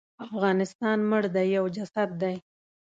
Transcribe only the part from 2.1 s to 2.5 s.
دی.